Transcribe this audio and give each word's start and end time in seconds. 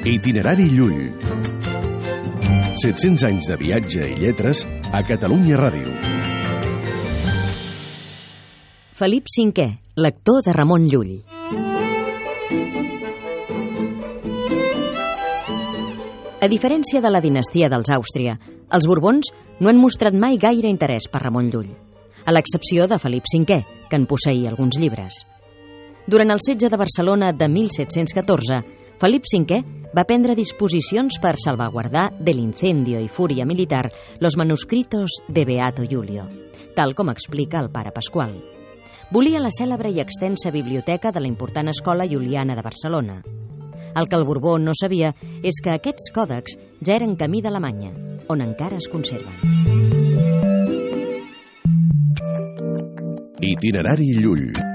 Itinerari 0.00 0.64
Llull. 0.72 1.10
700 2.80 3.24
anys 3.28 3.48
de 3.50 3.56
viatge 3.60 4.06
i 4.08 4.14
lletres 4.16 4.62
a 4.64 5.02
Catalunya 5.04 5.58
Ràdio. 5.60 5.90
Felip 8.96 9.28
V, 9.28 9.66
lector 10.00 10.40
de 10.46 10.54
Ramon 10.56 10.86
Llull. 10.88 11.10
A 16.40 16.48
diferència 16.48 17.02
de 17.04 17.10
la 17.12 17.20
dinastia 17.20 17.68
dels 17.68 17.92
Àustria, 17.92 18.38
els 18.72 18.88
Borbons 18.88 19.28
no 19.60 19.68
han 19.68 19.76
mostrat 19.76 20.16
mai 20.16 20.40
gaire 20.40 20.72
interès 20.72 21.10
per 21.12 21.20
Ramon 21.26 21.50
Llull, 21.52 21.68
a 22.24 22.32
l'excepció 22.32 22.88
de 22.88 22.96
Felip 22.96 23.28
V, 23.28 23.60
que 23.90 24.00
en 24.00 24.08
posseïa 24.08 24.48
alguns 24.48 24.80
llibres. 24.80 25.26
Durant 26.08 26.32
el 26.32 26.40
setge 26.40 26.72
de 26.72 26.80
Barcelona 26.80 27.34
de 27.36 27.50
1714, 27.52 28.62
Felip 28.96 29.28
V 29.28 29.79
va 29.96 30.06
prendre 30.06 30.36
disposicions 30.38 31.18
per 31.22 31.34
salvaguardar 31.40 32.10
de 32.18 32.34
l'incendio 32.34 33.00
i 33.00 33.08
fúria 33.08 33.46
militar 33.46 33.90
los 34.20 34.36
manuscritos 34.36 35.18
de 35.28 35.44
Beato 35.44 35.82
Julio, 35.88 36.28
tal 36.76 36.94
com 36.94 37.10
explica 37.10 37.60
el 37.60 37.70
pare 37.70 37.92
Pasqual. 37.92 38.36
Volia 39.10 39.42
la 39.42 39.50
cèlebre 39.50 39.90
i 39.90 39.98
extensa 39.98 40.52
biblioteca 40.54 41.10
de 41.10 41.20
la 41.20 41.26
important 41.26 41.68
escola 41.68 42.06
juliana 42.06 42.54
de 42.54 42.62
Barcelona. 42.62 43.22
El 43.90 44.06
que 44.06 44.14
el 44.14 44.24
Borbó 44.24 44.56
no 44.58 44.70
sabia 44.78 45.10
és 45.42 45.58
que 45.64 45.74
aquests 45.74 46.12
còdecs 46.14 46.54
ja 46.78 46.94
eren 46.94 47.16
camí 47.18 47.42
d'Alemanya, 47.42 47.90
on 48.30 48.46
encara 48.46 48.78
es 48.78 48.86
conserven. 48.86 49.34
Itinerari 53.40 54.14
Llull. 54.20 54.69